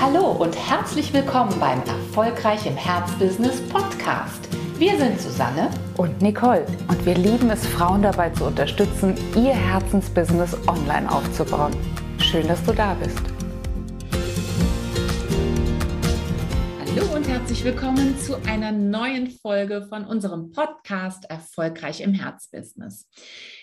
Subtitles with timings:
[0.00, 4.48] Hallo und herzlich willkommen beim Erfolgreich im Herzbusiness Podcast.
[4.78, 10.56] Wir sind Susanne und Nicole und wir lieben es, Frauen dabei zu unterstützen, ihr Herzensbusiness
[10.68, 11.74] online aufzubauen.
[12.20, 13.18] Schön, dass du da bist.
[16.78, 23.08] Hallo und herzlich willkommen zu einer neuen Folge von unserem Podcast Erfolgreich im Herzbusiness.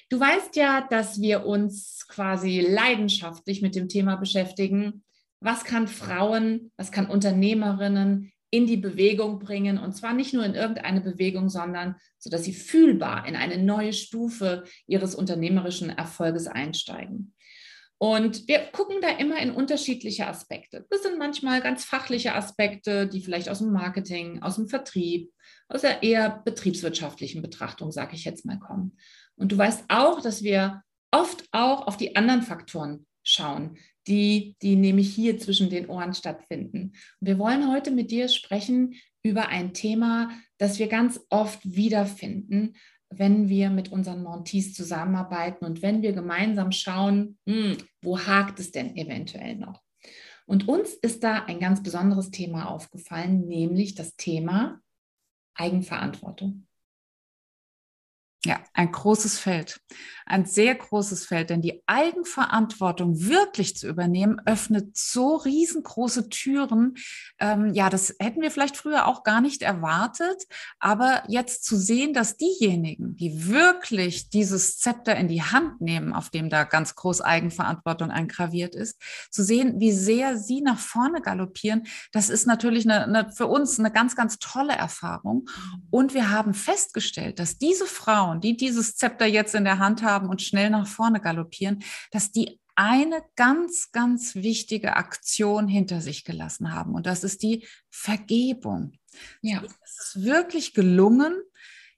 [0.10, 5.05] Du weißt ja, dass wir uns quasi leidenschaftlich mit dem Thema beschäftigen,
[5.46, 10.56] was kann Frauen, was kann Unternehmerinnen in die Bewegung bringen und zwar nicht nur in
[10.56, 17.34] irgendeine Bewegung, sondern so dass sie fühlbar in eine neue Stufe ihres unternehmerischen Erfolges einsteigen.
[17.98, 20.86] Und wir gucken da immer in unterschiedliche Aspekte.
[20.90, 25.32] Das sind manchmal ganz fachliche Aspekte, die vielleicht aus dem Marketing, aus dem Vertrieb,
[25.70, 28.98] aus der eher betriebswirtschaftlichen Betrachtung, sage ich jetzt mal, kommen.
[29.36, 30.82] Und du weißt auch, dass wir
[31.12, 33.78] oft auch auf die anderen Faktoren schauen,
[34.08, 36.94] die, die nämlich hier zwischen den Ohren stattfinden.
[37.20, 42.76] Und wir wollen heute mit dir sprechen über ein Thema, das wir ganz oft wiederfinden,
[43.10, 48.72] wenn wir mit unseren Montees zusammenarbeiten und wenn wir gemeinsam schauen, hm, wo hakt es
[48.72, 49.82] denn eventuell noch?
[50.46, 54.80] Und uns ist da ein ganz besonderes Thema aufgefallen, nämlich das Thema
[55.56, 56.68] Eigenverantwortung.
[58.46, 59.82] Ja, ein großes Feld,
[60.28, 66.94] ein sehr großes Feld, denn die Eigenverantwortung wirklich zu übernehmen, öffnet so riesengroße Türen.
[67.40, 70.44] Ähm, ja, das hätten wir vielleicht früher auch gar nicht erwartet,
[70.80, 76.30] aber jetzt zu sehen, dass diejenigen, die wirklich dieses Zepter in die Hand nehmen, auf
[76.30, 79.02] dem da ganz groß Eigenverantwortung eingraviert ist,
[79.32, 83.80] zu sehen, wie sehr sie nach vorne galoppieren, das ist natürlich eine, eine, für uns
[83.80, 85.48] eine ganz, ganz tolle Erfahrung.
[85.48, 85.88] Mhm.
[85.90, 90.04] Und wir haben festgestellt, dass diese Frauen, Frauen, die dieses Zepter jetzt in der Hand
[90.04, 96.26] haben und schnell nach vorne galoppieren, dass die eine ganz, ganz wichtige Aktion hinter sich
[96.26, 96.94] gelassen haben.
[96.94, 98.94] Und das ist die Vergebung.
[99.42, 99.64] Ja.
[99.84, 101.34] Es ist wirklich gelungen,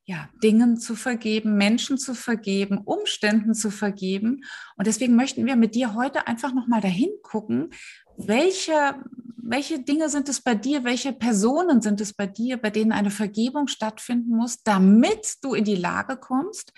[0.06, 4.44] ja, Dingen zu vergeben, Menschen zu vergeben, Umständen zu vergeben.
[4.78, 7.72] Und deswegen möchten wir mit dir heute einfach nochmal dahin gucken,
[8.18, 8.96] welche,
[9.38, 13.12] welche Dinge sind es bei dir, welche Personen sind es bei dir, bei denen eine
[13.12, 16.74] Vergebung stattfinden muss, damit du in die Lage kommst,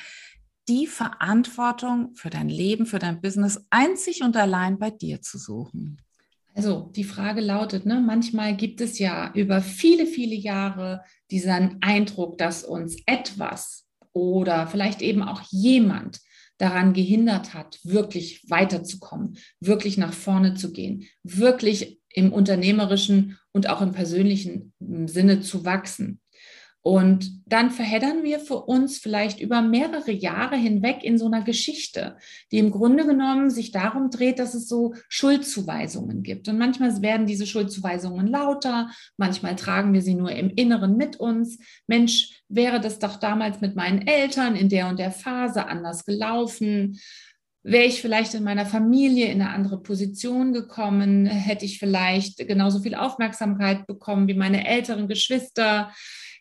[0.67, 5.97] die Verantwortung für dein Leben, für dein Business einzig und allein bei dir zu suchen?
[6.53, 12.38] Also die Frage lautet, ne, manchmal gibt es ja über viele, viele Jahre diesen Eindruck,
[12.38, 16.19] dass uns etwas oder vielleicht eben auch jemand
[16.59, 23.81] daran gehindert hat, wirklich weiterzukommen, wirklich nach vorne zu gehen, wirklich im unternehmerischen und auch
[23.81, 26.20] im persönlichen Sinne zu wachsen.
[26.89, 32.17] Und dann verheddern wir für uns vielleicht über mehrere Jahre hinweg in so einer Geschichte,
[32.51, 36.47] die im Grunde genommen sich darum dreht, dass es so Schuldzuweisungen gibt.
[36.47, 41.59] Und manchmal werden diese Schuldzuweisungen lauter, manchmal tragen wir sie nur im Inneren mit uns.
[41.85, 46.99] Mensch, wäre das doch damals mit meinen Eltern in der und der Phase anders gelaufen?
[47.61, 52.79] Wäre ich vielleicht in meiner Familie in eine andere Position gekommen, hätte ich vielleicht genauso
[52.79, 55.91] viel Aufmerksamkeit bekommen wie meine älteren Geschwister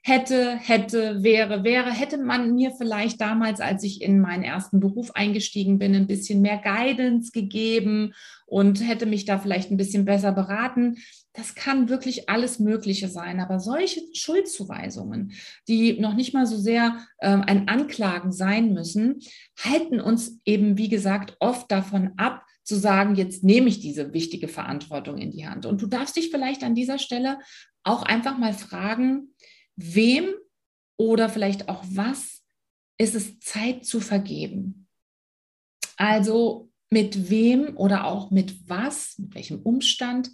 [0.08, 5.10] hätte, hätte, wäre, wäre, hätte man mir vielleicht damals, als ich in meinen ersten Beruf
[5.14, 8.14] eingestiegen bin, ein bisschen mehr Guidance gegeben
[8.46, 10.96] und hätte mich da vielleicht ein bisschen besser beraten.
[11.34, 13.38] Das kann wirklich alles Mögliche sein.
[13.38, 15.32] Aber solche Schuldzuweisungen,
[15.69, 19.20] die noch nicht mal so sehr äh, ein Anklagen sein müssen,
[19.62, 24.48] halten uns eben, wie gesagt, oft davon ab, zu sagen, jetzt nehme ich diese wichtige
[24.48, 25.64] Verantwortung in die Hand.
[25.64, 27.38] Und du darfst dich vielleicht an dieser Stelle
[27.82, 29.34] auch einfach mal fragen,
[29.78, 30.34] wem
[30.97, 32.44] oder vielleicht auch was
[32.99, 34.89] ist es Zeit zu vergeben?
[35.97, 40.31] Also mit wem oder auch mit was, mit welchem Umstand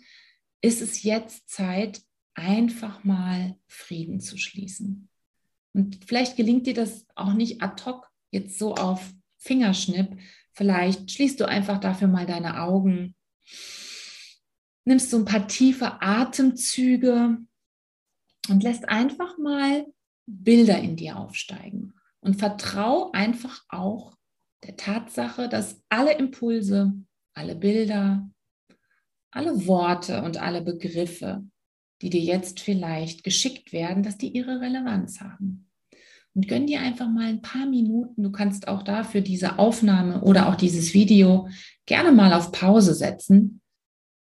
[0.63, 2.03] ist es jetzt Zeit,
[2.35, 5.09] einfach mal Frieden zu schließen?
[5.75, 10.17] Und vielleicht gelingt dir das auch nicht ad hoc, jetzt so auf Fingerschnipp.
[10.53, 13.15] Vielleicht schließt du einfach dafür mal deine Augen,
[14.85, 17.39] nimmst so ein paar tiefe Atemzüge
[18.49, 19.87] und lässt einfach mal
[20.27, 21.95] Bilder in dir aufsteigen.
[22.21, 24.17] Und vertrau einfach auch
[24.65, 26.95] der Tatsache, dass alle Impulse,
[27.35, 28.31] alle Bilder,
[29.31, 31.45] alle Worte und alle Begriffe,
[32.01, 35.69] die dir jetzt vielleicht geschickt werden, dass die ihre Relevanz haben.
[36.35, 38.23] Und gönn dir einfach mal ein paar Minuten.
[38.23, 41.49] Du kannst auch dafür diese Aufnahme oder auch dieses Video
[41.87, 43.61] gerne mal auf Pause setzen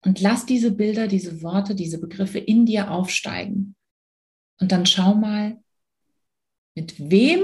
[0.05, 3.75] und lass diese Bilder, diese Worte, diese Begriffe in dir aufsteigen.
[4.59, 5.61] Und dann schau mal,
[6.75, 7.44] mit wem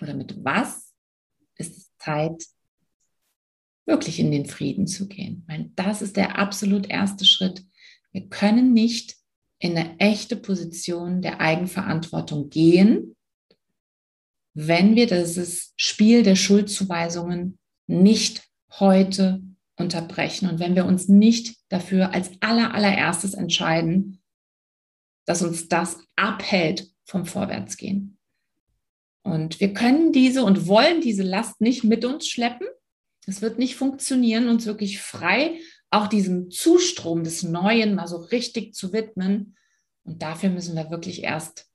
[0.00, 0.92] oder mit was
[1.56, 2.44] ist es Zeit,
[3.86, 5.44] wirklich in den Frieden zu gehen.
[5.46, 7.64] Weil das ist der absolut erste Schritt.
[8.12, 9.16] Wir können nicht
[9.58, 13.16] in eine echte Position der Eigenverantwortung gehen,
[14.54, 19.42] wenn wir dieses Spiel der Schuldzuweisungen nicht heute
[19.76, 24.22] unterbrechen und wenn wir uns nicht dafür als aller, allererstes entscheiden,
[25.26, 28.16] dass uns das abhält vom Vorwärtsgehen.
[29.22, 32.68] Und wir können diese und wollen diese Last nicht mit uns schleppen.
[33.26, 35.58] Es wird nicht funktionieren, uns wirklich frei
[35.90, 39.56] auch diesem Zustrom des Neuen mal so richtig zu widmen.
[40.04, 41.68] Und dafür müssen wir wirklich erst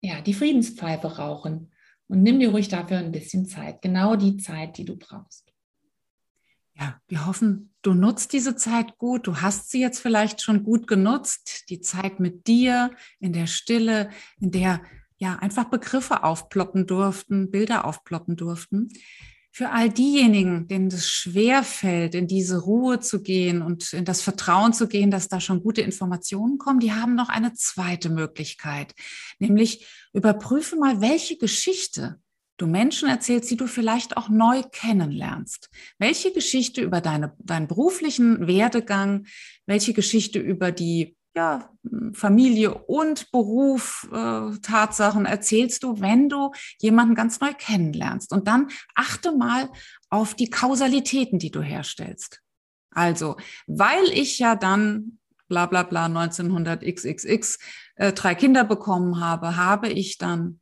[0.00, 1.72] ja, die Friedenspfeife rauchen.
[2.08, 5.47] Und nimm dir ruhig dafür ein bisschen Zeit, genau die Zeit, die du brauchst.
[6.78, 9.26] Ja, wir hoffen, du nutzt diese Zeit gut.
[9.26, 11.64] Du hast sie jetzt vielleicht schon gut genutzt.
[11.70, 14.10] Die Zeit mit dir in der Stille,
[14.40, 14.80] in der
[15.16, 18.90] ja einfach Begriffe aufploppen durften, Bilder aufploppen durften.
[19.50, 24.22] Für all diejenigen, denen es schwer fällt, in diese Ruhe zu gehen und in das
[24.22, 28.94] Vertrauen zu gehen, dass da schon gute Informationen kommen, die haben noch eine zweite Möglichkeit,
[29.40, 32.20] nämlich überprüfe mal, welche Geschichte
[32.58, 35.70] du Menschen erzählst, die du vielleicht auch neu kennenlernst.
[35.98, 39.26] Welche Geschichte über deine, deinen beruflichen Werdegang,
[39.66, 41.70] welche Geschichte über die ja,
[42.12, 46.50] Familie und Beruf, äh, Tatsachen erzählst du, wenn du
[46.80, 48.32] jemanden ganz neu kennenlernst.
[48.32, 49.70] Und dann achte mal
[50.10, 52.40] auf die Kausalitäten, die du herstellst.
[52.90, 53.36] Also,
[53.68, 57.58] weil ich ja dann bla bla bla 1900 xxx
[57.94, 60.60] äh, drei Kinder bekommen habe, habe ich dann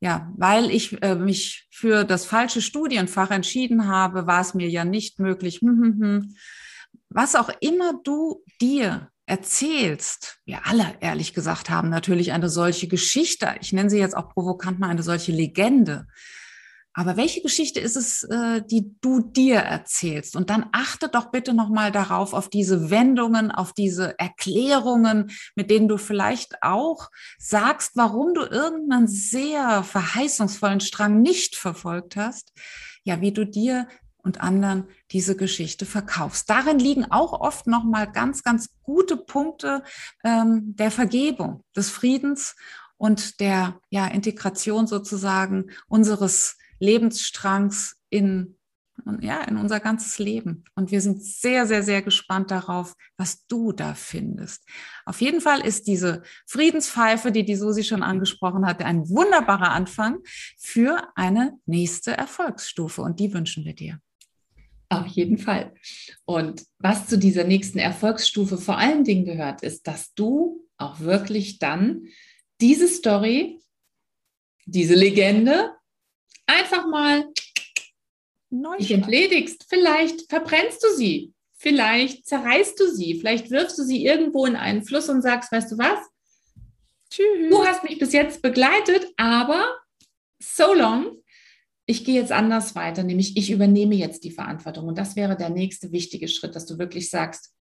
[0.00, 4.84] ja, weil ich äh, mich für das falsche Studienfach entschieden habe, war es mir ja
[4.84, 5.60] nicht möglich.
[5.60, 6.36] Hm, hm, hm.
[7.08, 13.54] Was auch immer du dir erzählst, wir alle ehrlich gesagt haben natürlich eine solche Geschichte,
[13.60, 16.06] ich nenne sie jetzt auch provokant mal eine solche Legende,
[16.98, 20.34] aber welche Geschichte ist es, äh, die du dir erzählst?
[20.34, 25.88] Und dann achte doch bitte nochmal darauf, auf diese Wendungen, auf diese Erklärungen, mit denen
[25.88, 32.54] du vielleicht auch sagst, warum du irgendeinen sehr verheißungsvollen Strang nicht verfolgt hast.
[33.04, 36.48] Ja, wie du dir und anderen diese Geschichte verkaufst.
[36.48, 39.82] Darin liegen auch oft nochmal ganz, ganz gute Punkte
[40.24, 42.56] ähm, der Vergebung, des Friedens
[42.96, 48.56] und der ja, Integration sozusagen unseres Lebensstrangs in
[49.20, 50.64] ja, in unser ganzes Leben.
[50.74, 54.64] Und wir sind sehr, sehr, sehr gespannt darauf, was du da findest.
[55.04, 60.18] Auf jeden Fall ist diese Friedenspfeife, die die Susi schon angesprochen hatte, ein wunderbarer Anfang
[60.58, 63.02] für eine nächste Erfolgsstufe.
[63.02, 64.00] Und die wünschen wir dir.
[64.88, 65.74] Auf jeden Fall.
[66.24, 71.58] Und was zu dieser nächsten Erfolgsstufe vor allen Dingen gehört, ist, dass du auch wirklich
[71.58, 72.06] dann
[72.60, 73.60] diese Story,
[74.64, 75.72] diese Legende
[76.46, 77.26] einfach mal
[78.50, 79.66] Neu dich entledigst.
[79.68, 81.32] Vielleicht verbrennst du sie.
[81.56, 83.18] Vielleicht zerreißt du sie.
[83.18, 85.98] Vielleicht wirfst du sie irgendwo in einen Fluss und sagst, weißt du was?
[87.10, 87.50] Tschüss.
[87.50, 89.78] Du hast mich bis jetzt begleitet, aber
[90.38, 91.18] so long.
[91.86, 94.88] Ich gehe jetzt anders weiter, nämlich ich übernehme jetzt die Verantwortung.
[94.88, 97.54] Und das wäre der nächste wichtige Schritt, dass du wirklich sagst,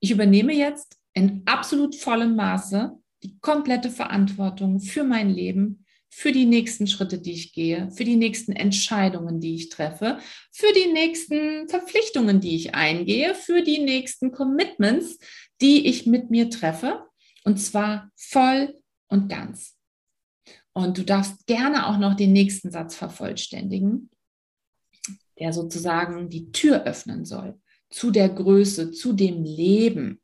[0.00, 5.83] ich übernehme jetzt in absolut vollem Maße die komplette Verantwortung für mein Leben,
[6.16, 10.18] für die nächsten Schritte, die ich gehe, für die nächsten Entscheidungen, die ich treffe,
[10.52, 15.18] für die nächsten Verpflichtungen, die ich eingehe, für die nächsten Commitments,
[15.60, 17.04] die ich mit mir treffe.
[17.42, 19.76] Und zwar voll und ganz.
[20.72, 24.08] Und du darfst gerne auch noch den nächsten Satz vervollständigen,
[25.40, 27.60] der sozusagen die Tür öffnen soll
[27.90, 30.20] zu der Größe, zu dem Leben,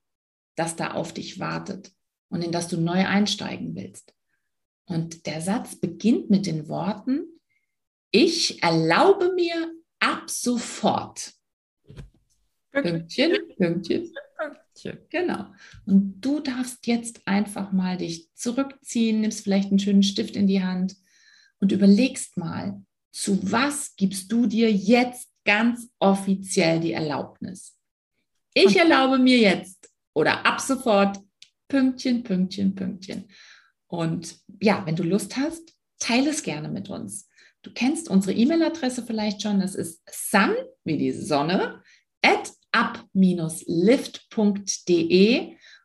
[0.55, 1.93] das da auf dich wartet
[2.29, 4.15] und in das du neu einsteigen willst.
[4.91, 7.23] Und der Satz beginnt mit den Worten,
[8.11, 11.33] ich erlaube mir ab sofort.
[12.73, 14.99] Pünktchen, Pünktchen, Pünktchen.
[15.09, 15.47] Genau.
[15.87, 20.65] Und du darfst jetzt einfach mal dich zurückziehen, nimmst vielleicht einen schönen Stift in die
[20.65, 20.97] Hand
[21.61, 22.83] und überlegst mal,
[23.13, 27.77] zu was gibst du dir jetzt ganz offiziell die Erlaubnis?
[28.55, 31.21] Ich erlaube mir jetzt oder ab sofort
[31.69, 33.29] Pünktchen, Pünktchen, Pünktchen.
[33.91, 37.29] Und ja, wenn du Lust hast, teile es gerne mit uns.
[37.63, 39.61] Du kennst unsere E-Mail-Adresse vielleicht schon.
[39.61, 40.55] Das ist sun
[40.85, 41.83] wie die Sonne
[42.23, 43.57] at up-lift.de.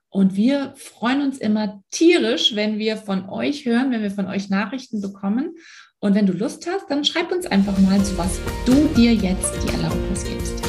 [0.10, 4.50] Und wir freuen uns immer tierisch, wenn wir von euch hören, wenn wir von euch
[4.50, 5.56] Nachrichten bekommen.
[6.00, 9.52] Und wenn du Lust hast, dann schreib uns einfach mal, zu was du dir jetzt
[9.64, 10.64] die Erlaubnis gibst.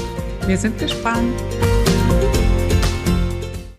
[0.46, 1.34] Wir sind gespannt.